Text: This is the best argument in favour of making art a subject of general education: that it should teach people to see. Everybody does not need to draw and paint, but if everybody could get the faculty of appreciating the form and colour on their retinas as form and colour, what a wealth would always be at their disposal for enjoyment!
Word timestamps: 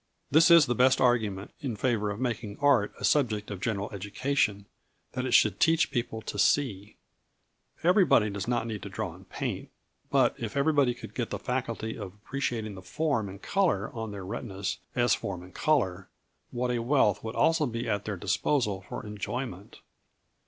This 0.31 0.49
is 0.49 0.65
the 0.65 0.73
best 0.73 0.99
argument 0.99 1.51
in 1.59 1.75
favour 1.75 2.09
of 2.09 2.19
making 2.19 2.57
art 2.59 2.91
a 2.99 3.05
subject 3.05 3.51
of 3.51 3.61
general 3.61 3.91
education: 3.91 4.65
that 5.11 5.27
it 5.27 5.33
should 5.35 5.59
teach 5.59 5.91
people 5.91 6.23
to 6.23 6.39
see. 6.39 6.97
Everybody 7.83 8.31
does 8.31 8.47
not 8.47 8.65
need 8.65 8.81
to 8.81 8.89
draw 8.89 9.13
and 9.13 9.29
paint, 9.29 9.69
but 10.09 10.33
if 10.39 10.57
everybody 10.57 10.95
could 10.95 11.13
get 11.13 11.29
the 11.29 11.37
faculty 11.37 11.99
of 11.99 12.15
appreciating 12.15 12.73
the 12.73 12.81
form 12.81 13.29
and 13.29 13.43
colour 13.43 13.91
on 13.93 14.09
their 14.09 14.25
retinas 14.25 14.79
as 14.95 15.13
form 15.13 15.43
and 15.43 15.53
colour, 15.53 16.09
what 16.49 16.71
a 16.71 16.79
wealth 16.81 17.23
would 17.23 17.35
always 17.35 17.59
be 17.71 17.87
at 17.87 18.05
their 18.05 18.17
disposal 18.17 18.81
for 18.89 19.05
enjoyment! 19.05 19.81